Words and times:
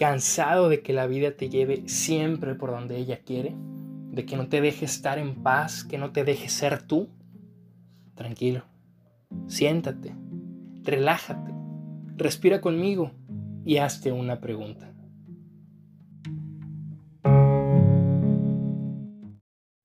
¿Cansado 0.00 0.70
de 0.70 0.80
que 0.80 0.94
la 0.94 1.06
vida 1.06 1.32
te 1.32 1.50
lleve 1.50 1.86
siempre 1.86 2.54
por 2.54 2.70
donde 2.70 2.96
ella 2.96 3.20
quiere? 3.22 3.52
¿De 3.54 4.24
que 4.24 4.34
no 4.34 4.48
te 4.48 4.62
deje 4.62 4.86
estar 4.86 5.18
en 5.18 5.42
paz, 5.42 5.84
que 5.84 5.98
no 5.98 6.10
te 6.10 6.24
deje 6.24 6.48
ser 6.48 6.80
tú? 6.80 7.10
Tranquilo, 8.14 8.64
siéntate, 9.46 10.14
relájate, 10.84 11.52
respira 12.16 12.62
conmigo 12.62 13.12
y 13.66 13.76
hazte 13.76 14.10
una 14.10 14.40
pregunta. 14.40 14.90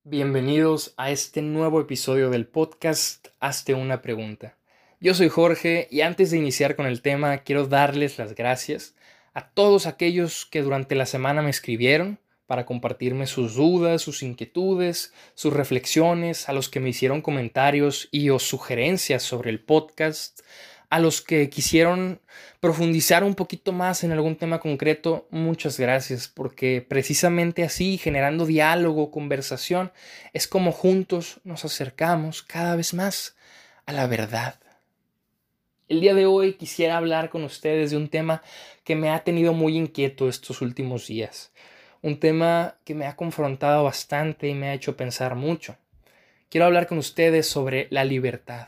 Bienvenidos 0.05 0.93
a 0.95 1.11
este 1.11 1.41
nuevo 1.41 1.81
episodio 1.81 2.29
del 2.29 2.47
podcast 2.47 3.27
Hazte 3.41 3.73
una 3.73 4.01
pregunta. 4.01 4.55
Yo 5.01 5.13
soy 5.13 5.27
Jorge 5.27 5.89
y 5.91 5.99
antes 5.99 6.31
de 6.31 6.37
iniciar 6.37 6.77
con 6.77 6.85
el 6.85 7.01
tema 7.01 7.39
quiero 7.39 7.67
darles 7.67 8.17
las 8.17 8.33
gracias 8.33 8.95
a 9.35 9.49
todos 9.49 9.85
aquellos 9.85 10.47
que 10.47 10.63
durante 10.63 10.95
la 10.95 11.05
semana 11.05 11.43
me 11.43 11.51
escribieron 11.51 12.19
para 12.47 12.65
compartirme 12.65 13.27
sus 13.27 13.55
dudas, 13.55 14.01
sus 14.01 14.23
inquietudes, 14.23 15.13
sus 15.33 15.53
reflexiones, 15.53 16.47
a 16.47 16.53
los 16.53 16.69
que 16.69 16.79
me 16.79 16.89
hicieron 16.89 17.21
comentarios 17.21 18.07
y 18.11 18.29
o 18.29 18.39
sugerencias 18.39 19.23
sobre 19.23 19.49
el 19.49 19.59
podcast, 19.59 20.39
a 20.89 20.99
los 20.99 21.21
que 21.21 21.49
quisieron 21.49 22.21
profundizar 22.61 23.23
un 23.23 23.35
poquito 23.35 23.73
más 23.73 24.03
en 24.03 24.13
algún 24.13 24.37
tema 24.37 24.59
concreto, 24.59 25.27
muchas 25.31 25.79
gracias, 25.79 26.29
porque 26.29 26.85
precisamente 26.87 27.63
así, 27.63 27.97
generando 27.97 28.45
diálogo, 28.45 29.11
conversación, 29.11 29.91
es 30.31 30.47
como 30.47 30.71
juntos 30.71 31.41
nos 31.43 31.65
acercamos 31.65 32.41
cada 32.41 32.75
vez 32.75 32.93
más 32.93 33.35
a 33.85 33.91
la 33.91 34.07
verdad. 34.07 34.59
El 35.87 36.01
día 36.01 36.15
de 36.15 36.25
hoy 36.25 36.53
quisiera 36.53 36.97
hablar 36.97 37.29
con 37.29 37.43
ustedes 37.43 37.91
de 37.91 37.97
un 37.97 38.07
tema 38.07 38.41
que 38.83 38.95
me 38.95 39.11
ha 39.11 39.23
tenido 39.23 39.53
muy 39.53 39.77
inquieto 39.77 40.27
estos 40.27 40.61
últimos 40.61 41.05
días, 41.05 41.51
un 42.01 42.19
tema 42.19 42.77
que 42.85 42.95
me 42.95 43.05
ha 43.05 43.15
confrontado 43.15 43.83
bastante 43.83 44.47
y 44.47 44.55
me 44.55 44.69
ha 44.69 44.73
hecho 44.73 44.97
pensar 44.97 45.35
mucho. 45.35 45.77
Quiero 46.49 46.65
hablar 46.65 46.87
con 46.87 46.97
ustedes 46.97 47.47
sobre 47.47 47.87
la 47.91 48.03
libertad. 48.03 48.67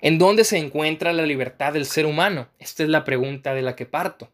¿En 0.00 0.18
dónde 0.18 0.42
se 0.42 0.58
encuentra 0.58 1.12
la 1.12 1.22
libertad 1.22 1.74
del 1.74 1.86
ser 1.86 2.06
humano? 2.06 2.48
Esta 2.58 2.82
es 2.82 2.88
la 2.88 3.04
pregunta 3.04 3.54
de 3.54 3.62
la 3.62 3.76
que 3.76 3.86
parto. 3.86 4.32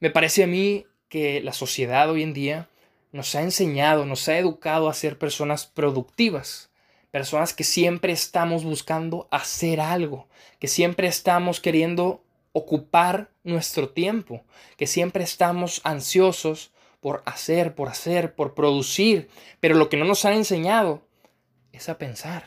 Me 0.00 0.10
parece 0.10 0.44
a 0.44 0.46
mí 0.46 0.84
que 1.08 1.40
la 1.40 1.54
sociedad 1.54 2.10
hoy 2.10 2.22
en 2.22 2.34
día 2.34 2.68
nos 3.12 3.34
ha 3.34 3.40
enseñado, 3.40 4.04
nos 4.04 4.28
ha 4.28 4.36
educado 4.36 4.90
a 4.90 4.94
ser 4.94 5.16
personas 5.16 5.64
productivas, 5.64 6.67
personas 7.10 7.52
que 7.52 7.64
siempre 7.64 8.12
estamos 8.12 8.64
buscando 8.64 9.28
hacer 9.30 9.80
algo, 9.80 10.28
que 10.58 10.68
siempre 10.68 11.08
estamos 11.08 11.60
queriendo 11.60 12.22
ocupar 12.52 13.30
nuestro 13.44 13.88
tiempo, 13.88 14.42
que 14.76 14.86
siempre 14.86 15.24
estamos 15.24 15.80
ansiosos 15.84 16.72
por 17.00 17.22
hacer, 17.26 17.74
por 17.74 17.88
hacer, 17.88 18.34
por 18.34 18.54
producir, 18.54 19.28
pero 19.60 19.74
lo 19.74 19.88
que 19.88 19.96
no 19.96 20.04
nos 20.04 20.24
han 20.24 20.34
enseñado 20.34 21.02
es 21.72 21.88
a 21.88 21.98
pensar, 21.98 22.44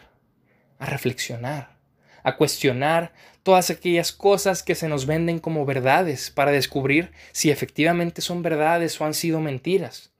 a 0.77 0.85
reflexionar, 0.85 1.77
a 2.23 2.35
cuestionar 2.35 3.13
todas 3.43 3.69
aquellas 3.69 4.11
cosas 4.11 4.61
que 4.61 4.75
se 4.75 4.87
nos 4.87 5.05
venden 5.05 5.39
como 5.39 5.65
verdades 5.65 6.29
para 6.29 6.51
descubrir 6.51 7.11
si 7.31 7.49
efectivamente 7.49 8.21
son 8.21 8.41
verdades 8.41 8.99
o 8.99 9.05
han 9.05 9.13
sido 9.13 9.39
mentiras. 9.39 10.11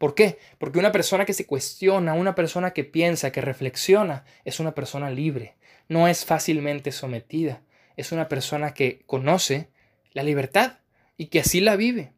¿Por 0.00 0.14
qué? 0.14 0.38
Porque 0.56 0.78
una 0.78 0.92
persona 0.92 1.26
que 1.26 1.34
se 1.34 1.44
cuestiona, 1.44 2.14
una 2.14 2.34
persona 2.34 2.70
que 2.70 2.84
piensa, 2.84 3.32
que 3.32 3.42
reflexiona, 3.42 4.24
es 4.46 4.58
una 4.58 4.74
persona 4.74 5.10
libre, 5.10 5.56
no 5.90 6.08
es 6.08 6.24
fácilmente 6.24 6.90
sometida, 6.90 7.60
es 7.98 8.10
una 8.10 8.26
persona 8.26 8.72
que 8.72 9.02
conoce 9.04 9.68
la 10.14 10.22
libertad 10.22 10.78
y 11.18 11.26
que 11.26 11.40
así 11.40 11.60
la 11.60 11.76
vive. 11.76 12.14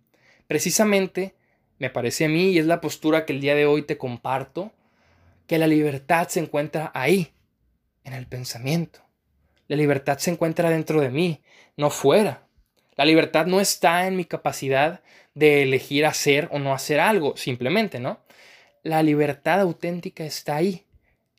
Precisamente, 0.46 1.34
me 1.80 1.90
parece 1.90 2.26
a 2.26 2.28
mí, 2.28 2.50
y 2.50 2.60
es 2.60 2.66
la 2.66 2.80
postura 2.80 3.26
que 3.26 3.32
el 3.32 3.40
día 3.40 3.56
de 3.56 3.66
hoy 3.66 3.82
te 3.82 3.98
comparto, 3.98 4.70
que 5.48 5.58
la 5.58 5.66
libertad 5.66 6.28
se 6.28 6.38
encuentra 6.38 6.92
ahí, 6.94 7.32
en 8.04 8.12
el 8.12 8.28
pensamiento. 8.28 9.00
La 9.66 9.74
libertad 9.74 10.18
se 10.18 10.30
encuentra 10.30 10.70
dentro 10.70 11.00
de 11.00 11.10
mí, 11.10 11.42
no 11.76 11.90
fuera. 11.90 12.46
La 12.94 13.04
libertad 13.04 13.46
no 13.46 13.58
está 13.58 14.06
en 14.06 14.14
mi 14.14 14.24
capacidad 14.24 15.02
de 15.34 15.62
elegir 15.62 16.06
hacer 16.06 16.48
o 16.52 16.58
no 16.58 16.74
hacer 16.74 17.00
algo, 17.00 17.36
simplemente, 17.36 18.00
¿no? 18.00 18.20
La 18.82 19.02
libertad 19.02 19.60
auténtica 19.60 20.24
está 20.24 20.56
ahí, 20.56 20.84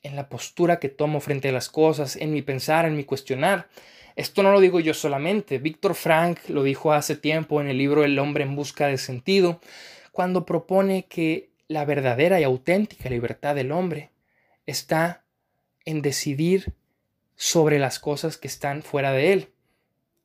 en 0.02 0.16
la 0.16 0.30
postura 0.30 0.80
que 0.80 0.90
tomo 0.90 1.20
frente 1.20 1.50
a 1.50 1.54
las 1.54 1.70
cosas, 1.70 2.16
en 2.16 2.32
mi 2.32 2.42
pensar, 2.42 2.86
en 2.86 2.96
mi 2.96 3.04
cuestionar. 3.04 3.70
Esto 4.16 4.44
no 4.44 4.52
lo 4.52 4.60
digo 4.60 4.80
yo 4.80 4.94
solamente, 4.94 5.58
Víctor 5.58 5.96
Frank 5.96 6.40
lo 6.48 6.64
dijo 6.64 6.94
hace 6.94 7.16
tiempo 7.16 7.62
en 7.62 7.68
el 7.68 7.78
libro 7.78 8.04
El 8.04 8.20
hombre 8.20 8.44
en 8.44 8.56
busca 8.56 8.88
de 8.88 8.98
sentido, 8.98 9.60
cuando 10.12 10.46
propone 10.46 11.06
que 11.06 11.50
la 11.68 11.86
verdadera 11.86 12.40
y 12.40 12.44
auténtica 12.44 13.10
libertad 13.10 13.56
del 13.56 13.72
hombre 13.72 14.12
está 14.66 15.24
en 15.86 16.02
decidir 16.02 16.74
sobre 17.36 17.80
las 17.80 18.00
cosas 18.00 18.38
que 18.38 18.48
están 18.48 18.84
fuera 18.84 19.12
de 19.12 19.34
él. 19.34 19.50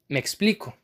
Me 0.08 0.18
explico. 0.18 0.76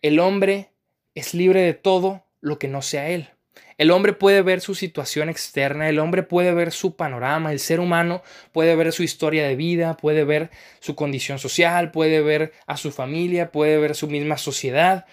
El 0.00 0.20
hombre 0.20 0.70
es 1.14 1.34
libre 1.34 1.62
de 1.62 1.74
todo 1.74 2.24
lo 2.40 2.58
que 2.58 2.68
no 2.68 2.82
sea 2.82 3.08
él. 3.08 3.30
El 3.78 3.90
hombre 3.90 4.12
puede 4.12 4.42
ver 4.42 4.60
su 4.60 4.74
situación 4.74 5.30
externa, 5.30 5.88
el 5.88 5.98
hombre 5.98 6.22
puede 6.22 6.52
ver 6.52 6.70
su 6.70 6.96
panorama, 6.96 7.50
el 7.50 7.58
ser 7.58 7.80
humano 7.80 8.22
puede 8.52 8.76
ver 8.76 8.92
su 8.92 9.02
historia 9.02 9.46
de 9.48 9.56
vida, 9.56 9.96
puede 9.96 10.24
ver 10.24 10.50
su 10.80 10.94
condición 10.94 11.38
social, 11.38 11.90
puede 11.90 12.20
ver 12.20 12.52
a 12.66 12.76
su 12.76 12.92
familia, 12.92 13.50
puede 13.50 13.78
ver 13.78 13.94
su 13.94 14.06
misma 14.06 14.36
sociedad 14.36 15.06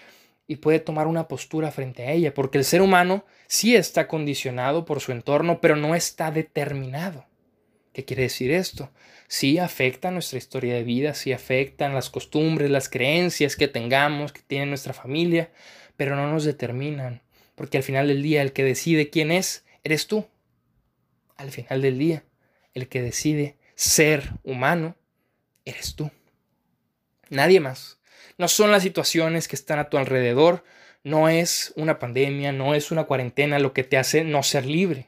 y 0.47 0.57
puede 0.57 0.79
tomar 0.79 1.07
una 1.07 1.27
postura 1.29 1.71
frente 1.71 2.03
a 2.03 2.11
ella, 2.11 2.33
porque 2.33 2.57
el 2.57 2.65
ser 2.65 2.81
humano 2.81 3.25
sí 3.47 3.75
está 3.75 4.07
condicionado 4.07 4.83
por 4.83 4.99
su 4.99 5.13
entorno, 5.13 5.61
pero 5.61 5.75
no 5.77 5.95
está 5.95 6.31
determinado. 6.31 7.25
¿Qué 7.93 8.05
quiere 8.05 8.23
decir 8.23 8.51
esto? 8.51 8.91
Sí 9.27 9.57
afecta 9.57 10.11
nuestra 10.11 10.37
historia 10.37 10.75
de 10.75 10.83
vida, 10.83 11.13
sí 11.13 11.33
afectan 11.33 11.93
las 11.93 12.09
costumbres, 12.09 12.69
las 12.69 12.89
creencias 12.89 13.55
que 13.55 13.67
tengamos, 13.67 14.31
que 14.31 14.41
tiene 14.45 14.67
nuestra 14.67 14.93
familia, 14.93 15.51
pero 15.97 16.15
no 16.15 16.31
nos 16.31 16.45
determinan, 16.45 17.21
porque 17.55 17.77
al 17.77 17.83
final 17.83 18.07
del 18.07 18.23
día 18.23 18.41
el 18.41 18.53
que 18.53 18.63
decide 18.63 19.09
quién 19.09 19.31
es, 19.31 19.65
eres 19.83 20.07
tú. 20.07 20.27
Al 21.35 21.51
final 21.51 21.81
del 21.81 21.97
día, 21.97 22.23
el 22.73 22.87
que 22.87 23.01
decide 23.01 23.57
ser 23.75 24.31
humano, 24.43 24.95
eres 25.65 25.95
tú. 25.95 26.09
Nadie 27.29 27.59
más. 27.59 27.99
No 28.37 28.47
son 28.47 28.71
las 28.71 28.83
situaciones 28.83 29.47
que 29.47 29.55
están 29.55 29.79
a 29.79 29.89
tu 29.89 29.97
alrededor, 29.97 30.63
no 31.03 31.29
es 31.29 31.73
una 31.75 31.99
pandemia, 31.99 32.51
no 32.51 32.75
es 32.75 32.91
una 32.91 33.05
cuarentena 33.05 33.59
lo 33.59 33.73
que 33.73 33.83
te 33.83 33.97
hace 33.97 34.23
no 34.23 34.43
ser 34.43 34.65
libre. 34.65 35.07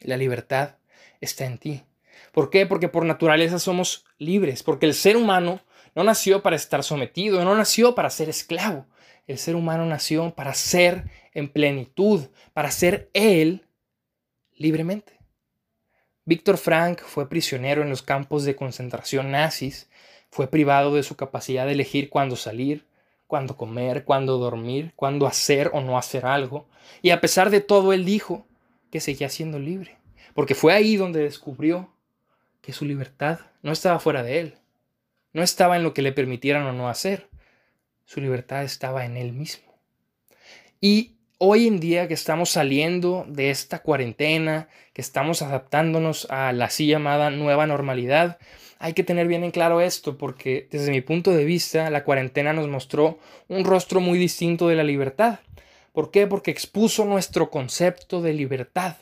La 0.00 0.16
libertad 0.16 0.76
está 1.20 1.46
en 1.46 1.58
ti. 1.58 1.84
¿Por 2.32 2.50
qué? 2.50 2.66
Porque 2.66 2.88
por 2.88 3.04
naturaleza 3.04 3.58
somos 3.58 4.04
libres, 4.18 4.62
porque 4.62 4.86
el 4.86 4.94
ser 4.94 5.16
humano 5.16 5.62
no 5.94 6.04
nació 6.04 6.42
para 6.42 6.56
estar 6.56 6.82
sometido, 6.82 7.42
no 7.44 7.54
nació 7.54 7.94
para 7.94 8.10
ser 8.10 8.28
esclavo. 8.28 8.86
El 9.26 9.38
ser 9.38 9.56
humano 9.56 9.84
nació 9.86 10.34
para 10.34 10.54
ser 10.54 11.10
en 11.32 11.48
plenitud, 11.48 12.26
para 12.52 12.70
ser 12.70 13.10
él 13.12 13.66
libremente. 14.54 15.18
Víctor 16.24 16.58
Frank 16.58 17.00
fue 17.00 17.28
prisionero 17.28 17.82
en 17.82 17.90
los 17.90 18.02
campos 18.02 18.44
de 18.44 18.56
concentración 18.56 19.30
nazis, 19.30 19.88
fue 20.30 20.48
privado 20.48 20.94
de 20.94 21.02
su 21.02 21.16
capacidad 21.16 21.66
de 21.66 21.72
elegir 21.72 22.08
cuándo 22.08 22.36
salir, 22.36 22.86
cuándo 23.26 23.56
comer, 23.56 24.04
cuándo 24.04 24.38
dormir, 24.38 24.92
cuándo 24.96 25.26
hacer 25.26 25.70
o 25.72 25.80
no 25.80 25.98
hacer 25.98 26.26
algo. 26.26 26.68
Y 27.02 27.10
a 27.10 27.20
pesar 27.20 27.50
de 27.50 27.60
todo, 27.60 27.92
él 27.92 28.04
dijo 28.04 28.46
que 28.90 29.00
seguía 29.00 29.28
siendo 29.28 29.58
libre 29.58 29.96
porque 30.36 30.54
fue 30.54 30.74
ahí 30.74 30.96
donde 30.96 31.22
descubrió 31.22 31.90
que 32.60 32.74
su 32.74 32.84
libertad 32.84 33.40
no 33.62 33.72
estaba 33.72 33.98
fuera 33.98 34.22
de 34.22 34.38
él, 34.38 34.58
no 35.32 35.42
estaba 35.42 35.76
en 35.76 35.82
lo 35.82 35.94
que 35.94 36.02
le 36.02 36.12
permitieran 36.12 36.66
o 36.66 36.74
no 36.74 36.90
hacer, 36.90 37.30
su 38.06 38.20
libertad 38.20 38.64
estaba 38.64 39.04
en 39.04 39.18
él 39.18 39.32
mismo. 39.34 39.66
Y 40.80 41.16
hoy 41.38 41.66
en 41.66 41.80
día 41.80 42.08
que 42.08 42.14
estamos 42.14 42.50
saliendo 42.50 43.26
de 43.28 43.50
esta 43.50 43.80
cuarentena, 43.80 44.68
que 44.94 45.02
estamos 45.02 45.42
adaptándonos 45.42 46.26
a 46.30 46.52
la 46.52 46.66
así 46.66 46.86
llamada 46.86 47.30
nueva 47.30 47.66
normalidad, 47.66 48.38
hay 48.78 48.92
que 48.92 49.04
tener 49.04 49.26
bien 49.26 49.42
en 49.42 49.50
claro 49.50 49.80
esto, 49.80 50.16
porque 50.16 50.68
desde 50.70 50.92
mi 50.92 51.00
punto 51.00 51.32
de 51.32 51.44
vista 51.44 51.90
la 51.90 52.04
cuarentena 52.04 52.52
nos 52.52 52.68
mostró 52.68 53.18
un 53.48 53.64
rostro 53.64 54.00
muy 54.00 54.18
distinto 54.18 54.68
de 54.68 54.76
la 54.76 54.84
libertad. 54.84 55.40
¿Por 55.92 56.10
qué? 56.10 56.26
Porque 56.26 56.50
expuso 56.50 57.04
nuestro 57.04 57.50
concepto 57.50 58.20
de 58.20 58.34
libertad. 58.34 58.96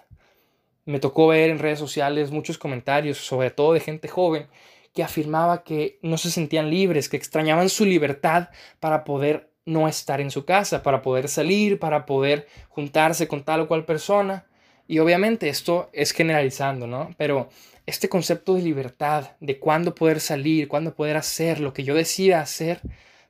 Me 0.85 1.01
tocó 1.01 1.29
ver 1.29 1.51
en 1.51 1.59
redes 1.59 1.79
sociales 1.79 2.31
muchos 2.31 2.57
comentarios, 2.57 3.19
sobre 3.19 3.51
todo 3.51 3.73
de 3.73 3.81
gente 3.81 4.07
joven, 4.07 4.47
que 4.95 5.03
afirmaba 5.03 5.65
que 5.65 5.99
no 6.03 6.17
se 6.17 6.31
sentían 6.31 6.71
libres, 6.71 7.09
que 7.09 7.17
extrañaban 7.17 7.69
su 7.69 7.85
libertad 7.85 8.49
para 8.81 9.05
poder 9.05 9.51
no 9.67 9.89
estar 9.89 10.21
en 10.21 10.31
su 10.31 10.45
casa, 10.45 10.83
para 10.83 11.03
poder 11.03 11.29
salir, 11.29 11.79
para 11.79 12.07
poder 12.07 12.47
juntarse 12.69 13.27
con 13.27 13.43
tal 13.43 13.61
o 13.61 13.69
cual 13.69 13.85
persona. 13.85 14.47
Y 14.87 15.01
obviamente 15.01 15.49
esto 15.49 15.91
es 15.93 16.13
generalizando, 16.13 16.87
¿no? 16.87 17.11
Pero 17.17 17.49
este 17.87 18.09
concepto 18.09 18.55
de 18.55 18.63
libertad, 18.63 19.33
de 19.41 19.59
cuándo 19.59 19.95
poder 19.95 20.21
salir, 20.21 20.69
cuándo 20.69 20.95
poder 20.95 21.17
hacer 21.17 21.61
lo 21.61 21.73
que 21.73 21.85
yo 21.85 21.95
decida 21.95 22.41
hacer, 22.41 22.81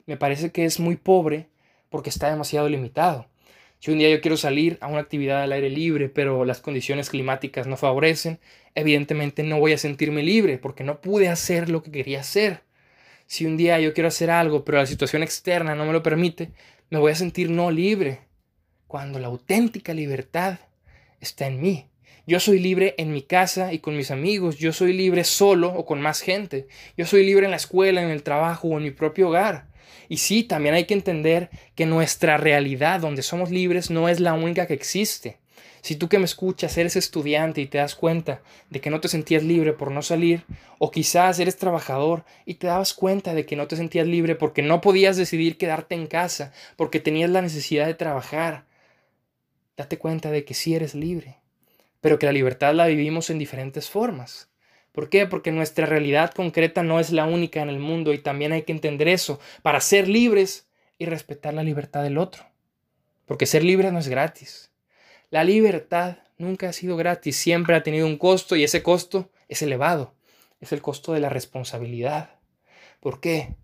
me 0.06 0.17
parece 0.17 0.52
que 0.52 0.64
es 0.64 0.78
muy 0.78 0.96
pobre 0.96 1.49
porque 1.88 2.10
está 2.10 2.28
demasiado 2.28 2.69
limitado. 2.69 3.26
Si 3.84 3.90
un 3.90 3.98
día 3.98 4.08
yo 4.08 4.22
quiero 4.22 4.38
salir 4.38 4.78
a 4.81 4.86
una 4.86 5.00
actividad 5.00 5.42
al 5.42 5.52
aire 5.52 5.69
libre, 5.69 6.08
pero 6.08 6.46
las 6.46 6.62
condiciones 6.62 7.10
climáticas 7.10 7.66
no 7.66 7.76
favorecen, 7.76 8.38
evidentemente 8.75 9.42
no 9.42 9.60
voy 9.60 9.75
a 9.75 9.76
sentirme 9.78 10.22
libre 10.22 10.56
porque 10.56 10.84
no 10.84 11.02
pude 11.02 11.28
hacer 11.28 11.69
lo 11.69 11.82
que 11.82 11.90
quería 11.90 12.20
hacer. 12.20 12.62
Si 13.26 13.44
un 13.44 13.58
día 13.58 13.78
yo 13.81 13.92
quiero 13.92 14.08
hacer 14.08 14.31
algo, 14.31 14.64
pero 14.64 14.78
la 14.78 14.86
situación 14.86 15.22
externa 15.22 15.75
no 15.75 15.84
me 15.84 15.92
lo 15.92 16.02
permite, 16.02 16.48
me 16.88 16.98
voy 16.98 17.12
a 17.12 17.14
sentir 17.14 17.50
no 17.50 17.70
libre. 17.70 18.20
Cuando 18.86 19.19
la 19.19 19.26
auténtica 19.26 19.92
libertad 19.92 20.60
está 21.20 21.46
en 21.46 21.60
mí. 21.60 21.90
Yo 22.26 22.40
soy 22.40 22.60
libre 22.60 22.94
en 22.96 23.12
mi 23.12 23.20
casa 23.20 23.75
y 23.75 23.81
con 23.81 23.98
mis 23.98 24.10
amigos. 24.10 24.56
Yo 24.56 24.72
soy 24.72 24.94
libre 24.94 25.25
solo 25.25 25.69
o 25.69 25.84
con 25.84 26.00
más 26.00 26.22
gente. 26.22 26.69
Yo 26.96 27.04
soy 27.04 27.26
libre 27.26 27.44
en 27.44 27.50
la 27.50 27.58
escuela, 27.58 28.02
en 28.02 28.08
el 28.08 28.22
trabajo 28.22 28.69
o 28.69 28.78
en 28.78 28.84
mi 28.84 28.92
propio 28.92 29.28
hogar. 29.28 29.73
Y 30.08 30.19
sí, 30.19 30.44
también 30.44 30.75
hay 30.75 30.84
que 30.84 30.94
entender 30.94 31.50
que 31.75 31.86
nuestra 31.86 32.36
realidad 32.36 33.00
donde 33.00 33.22
somos 33.22 33.50
libres 33.50 33.90
no 33.90 34.08
es 34.08 34.20
la 34.20 34.34
única 34.34 34.66
que 34.66 34.75
existe. 34.75 35.38
Si 35.84 35.96
tú 35.96 36.08
que 36.08 36.19
me 36.19 36.25
escuchas 36.25 36.78
eres 36.78 36.96
estudiante 36.96 37.60
y 37.60 37.66
te 37.66 37.76
das 37.76 37.94
cuenta 37.94 38.40
de 38.70 38.81
que 38.81 38.88
no 38.88 39.00
te 39.00 39.08
sentías 39.08 39.42
libre 39.42 39.75
por 39.75 39.90
no 39.90 40.00
salir, 40.00 40.44
o 40.78 40.90
quizás 40.90 41.38
eres 41.40 41.58
trabajador 41.58 42.25
y 42.46 42.54
te 42.54 42.69
dabas 42.69 42.94
cuenta 42.94 43.34
de 43.34 43.44
que 43.44 43.54
no 43.54 43.66
te 43.66 43.76
sentías 43.76 44.06
libre 44.06 44.34
porque 44.34 44.62
no 44.62 44.81
podías 44.81 45.19
decidir 45.19 45.58
quedarte 45.58 45.94
en 45.94 46.06
casa, 46.06 46.54
porque 46.76 47.00
tenías 47.00 47.28
la 47.28 47.42
necesidad 47.42 47.86
de 47.86 47.92
trabajar, 47.92 48.64
date 49.76 49.98
cuenta 49.98 50.31
de 50.31 50.46
que 50.46 50.54
sí 50.54 50.75
eres 50.75 50.94
libre, 50.94 51.36
pero 52.00 52.19
que 52.19 52.25
la 52.25 52.32
libertad 52.32 52.72
la 52.72 52.86
vivimos 52.86 53.28
en 53.28 53.38
diferentes 53.38 53.90
formas. 53.90 54.48
¿Por 54.94 55.08
qué? 55.08 55.26
Porque 55.26 55.50
nuestra 55.50 55.87
realidad 55.87 56.32
concreta 56.32 56.85
no 56.85 57.00
es 57.00 57.11
la 57.11 57.25
única 57.25 57.61
en 57.61 57.69
el 57.69 57.81
mundo 57.81 58.12
y 58.12 58.19
también 58.19 58.52
hay 58.52 58.62
que 58.62 58.70
entender 58.70 59.08
eso 59.08 59.41
para 59.61 59.81
ser 59.81 60.06
libres 60.06 60.69
y 60.99 61.06
respetar 61.06 61.52
la 61.52 61.64
libertad 61.64 62.05
del 62.05 62.17
otro. 62.17 62.44
Porque 63.26 63.46
ser 63.46 63.64
libre 63.64 63.91
no 63.91 63.99
es 63.99 64.06
gratis. 64.06 64.70
La 65.31 65.43
libertad 65.43 66.19
nunca 66.38 66.69
ha 66.69 66.73
sido 66.73 66.96
gratis, 66.96 67.37
siempre 67.37 67.75
ha 67.75 67.82
tenido 67.82 68.06
un 68.06 68.19
costo 68.19 68.55
y 68.55 68.62
ese 68.62 68.85
costo 68.85 69.32
es 69.49 69.62
elevado. 69.62 70.14
Es 70.61 70.70
el 70.70 70.81
costo 70.81 71.12
de 71.12 71.19
la 71.19 71.29
responsabilidad. 71.29 72.37
¿Por 73.00 73.20
qué? 73.20 73.56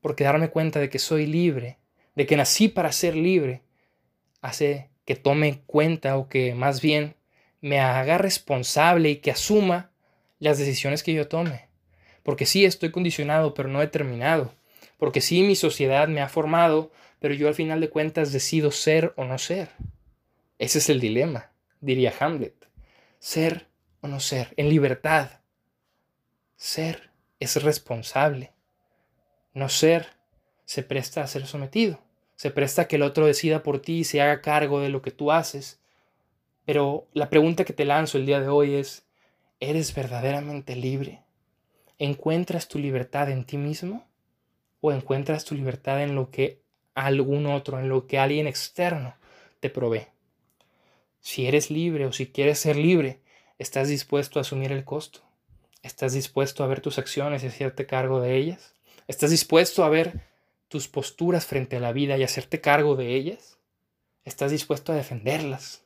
Porque 0.00 0.24
darme 0.24 0.48
cuenta 0.48 0.80
de 0.80 0.88
que 0.88 0.98
soy 0.98 1.26
libre, 1.26 1.76
de 2.14 2.24
que 2.24 2.38
nací 2.38 2.68
para 2.68 2.92
ser 2.92 3.14
libre, 3.14 3.60
hace 4.40 4.88
que 5.04 5.16
tome 5.16 5.60
cuenta 5.66 6.16
o 6.16 6.30
que 6.30 6.54
más 6.54 6.80
bien 6.80 7.14
me 7.60 7.78
haga 7.78 8.16
responsable 8.16 9.10
y 9.10 9.16
que 9.16 9.32
asuma 9.32 9.90
las 10.38 10.58
decisiones 10.58 11.02
que 11.02 11.14
yo 11.14 11.28
tome. 11.28 11.68
Porque 12.22 12.46
sí 12.46 12.64
estoy 12.64 12.90
condicionado, 12.90 13.54
pero 13.54 13.68
no 13.68 13.80
determinado. 13.80 14.54
Porque 14.98 15.20
sí 15.20 15.42
mi 15.42 15.56
sociedad 15.56 16.08
me 16.08 16.20
ha 16.20 16.28
formado, 16.28 16.90
pero 17.20 17.34
yo 17.34 17.48
al 17.48 17.54
final 17.54 17.80
de 17.80 17.90
cuentas 17.90 18.32
decido 18.32 18.70
ser 18.70 19.12
o 19.16 19.24
no 19.24 19.38
ser. 19.38 19.70
Ese 20.58 20.78
es 20.78 20.88
el 20.88 21.00
dilema, 21.00 21.52
diría 21.80 22.12
Hamlet. 22.18 22.54
Ser 23.18 23.66
o 24.00 24.08
no 24.08 24.20
ser, 24.20 24.54
en 24.56 24.68
libertad. 24.68 25.40
Ser 26.56 27.10
es 27.40 27.62
responsable. 27.62 28.52
No 29.54 29.68
ser 29.68 30.08
se 30.64 30.82
presta 30.82 31.22
a 31.22 31.26
ser 31.26 31.46
sometido. 31.46 32.00
Se 32.36 32.50
presta 32.50 32.82
a 32.82 32.88
que 32.88 32.96
el 32.96 33.02
otro 33.02 33.26
decida 33.26 33.62
por 33.62 33.80
ti 33.80 34.00
y 34.00 34.04
se 34.04 34.20
haga 34.20 34.42
cargo 34.42 34.80
de 34.80 34.88
lo 34.88 35.02
que 35.02 35.10
tú 35.10 35.32
haces. 35.32 35.80
Pero 36.64 37.06
la 37.12 37.30
pregunta 37.30 37.64
que 37.64 37.72
te 37.72 37.84
lanzo 37.84 38.18
el 38.18 38.26
día 38.26 38.40
de 38.40 38.48
hoy 38.48 38.74
es, 38.74 39.07
¿Eres 39.60 39.92
verdaderamente 39.92 40.76
libre? 40.76 41.24
¿Encuentras 41.98 42.68
tu 42.68 42.78
libertad 42.78 43.28
en 43.28 43.44
ti 43.44 43.56
mismo? 43.56 44.06
¿O 44.80 44.92
encuentras 44.92 45.44
tu 45.44 45.56
libertad 45.56 46.00
en 46.00 46.14
lo 46.14 46.30
que 46.30 46.62
algún 46.94 47.46
otro, 47.46 47.80
en 47.80 47.88
lo 47.88 48.06
que 48.06 48.20
alguien 48.20 48.46
externo 48.46 49.16
te 49.58 49.68
provee? 49.68 50.06
Si 51.18 51.48
eres 51.48 51.72
libre 51.72 52.06
o 52.06 52.12
si 52.12 52.28
quieres 52.28 52.60
ser 52.60 52.76
libre, 52.76 53.20
¿estás 53.58 53.88
dispuesto 53.88 54.38
a 54.38 54.42
asumir 54.42 54.70
el 54.70 54.84
costo? 54.84 55.22
¿Estás 55.82 56.12
dispuesto 56.12 56.62
a 56.62 56.68
ver 56.68 56.80
tus 56.80 56.96
acciones 56.98 57.42
y 57.42 57.48
hacerte 57.48 57.84
cargo 57.84 58.20
de 58.20 58.36
ellas? 58.36 58.76
¿Estás 59.08 59.30
dispuesto 59.32 59.82
a 59.82 59.88
ver 59.88 60.20
tus 60.68 60.86
posturas 60.86 61.46
frente 61.46 61.78
a 61.78 61.80
la 61.80 61.90
vida 61.92 62.16
y 62.16 62.22
hacerte 62.22 62.60
cargo 62.60 62.94
de 62.94 63.16
ellas? 63.16 63.58
¿Estás 64.24 64.52
dispuesto 64.52 64.92
a 64.92 64.96
defenderlas? 64.96 65.82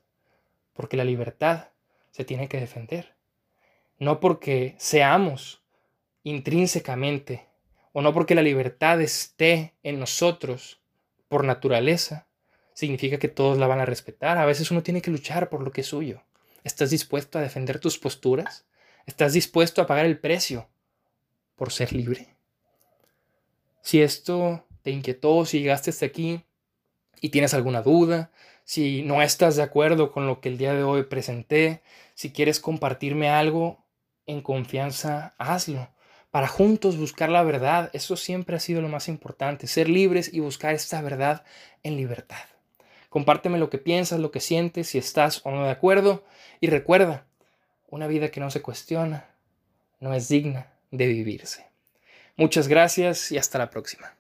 Porque 0.74 0.98
la 0.98 1.04
libertad 1.04 1.68
se 2.10 2.26
tiene 2.26 2.48
que 2.50 2.60
defender 2.60 3.14
no 4.02 4.18
porque 4.18 4.74
seamos 4.78 5.62
intrínsecamente 6.24 7.46
o 7.92 8.02
no 8.02 8.12
porque 8.12 8.34
la 8.34 8.42
libertad 8.42 9.00
esté 9.00 9.74
en 9.84 10.00
nosotros 10.00 10.80
por 11.28 11.44
naturaleza, 11.44 12.26
significa 12.74 13.20
que 13.20 13.28
todos 13.28 13.58
la 13.58 13.68
van 13.68 13.78
a 13.78 13.86
respetar. 13.86 14.38
A 14.38 14.44
veces 14.44 14.72
uno 14.72 14.82
tiene 14.82 15.02
que 15.02 15.12
luchar 15.12 15.48
por 15.48 15.62
lo 15.62 15.70
que 15.70 15.82
es 15.82 15.86
suyo. 15.86 16.24
¿Estás 16.64 16.90
dispuesto 16.90 17.38
a 17.38 17.42
defender 17.42 17.78
tus 17.78 17.96
posturas? 17.96 18.66
¿Estás 19.06 19.34
dispuesto 19.34 19.80
a 19.80 19.86
pagar 19.86 20.06
el 20.06 20.18
precio 20.18 20.68
por 21.54 21.70
ser 21.70 21.92
libre? 21.92 22.34
Si 23.82 24.02
esto 24.02 24.66
te 24.82 24.90
inquietó, 24.90 25.46
si 25.46 25.60
llegaste 25.60 25.90
hasta 25.90 26.06
aquí 26.06 26.42
y 27.20 27.28
tienes 27.28 27.54
alguna 27.54 27.82
duda, 27.82 28.32
si 28.64 29.02
no 29.02 29.22
estás 29.22 29.54
de 29.54 29.62
acuerdo 29.62 30.10
con 30.10 30.26
lo 30.26 30.40
que 30.40 30.48
el 30.48 30.58
día 30.58 30.74
de 30.74 30.82
hoy 30.82 31.04
presenté, 31.04 31.82
si 32.14 32.32
quieres 32.32 32.58
compartirme 32.58 33.28
algo, 33.28 33.81
en 34.26 34.40
confianza, 34.40 35.34
hazlo. 35.38 35.88
Para 36.30 36.48
juntos 36.48 36.96
buscar 36.96 37.28
la 37.28 37.42
verdad, 37.42 37.90
eso 37.92 38.16
siempre 38.16 38.56
ha 38.56 38.60
sido 38.60 38.80
lo 38.80 38.88
más 38.88 39.08
importante, 39.08 39.66
ser 39.66 39.88
libres 39.88 40.32
y 40.32 40.40
buscar 40.40 40.74
esta 40.74 41.02
verdad 41.02 41.44
en 41.82 41.96
libertad. 41.96 42.44
Compárteme 43.10 43.58
lo 43.58 43.68
que 43.68 43.76
piensas, 43.76 44.20
lo 44.20 44.30
que 44.30 44.40
sientes, 44.40 44.88
si 44.88 44.98
estás 44.98 45.42
o 45.44 45.50
no 45.50 45.64
de 45.64 45.70
acuerdo. 45.70 46.24
Y 46.60 46.68
recuerda, 46.68 47.26
una 47.90 48.06
vida 48.06 48.30
que 48.30 48.40
no 48.40 48.50
se 48.50 48.62
cuestiona 48.62 49.26
no 50.00 50.14
es 50.14 50.28
digna 50.28 50.72
de 50.90 51.06
vivirse. 51.06 51.66
Muchas 52.36 52.68
gracias 52.68 53.30
y 53.30 53.36
hasta 53.36 53.58
la 53.58 53.68
próxima. 53.68 54.14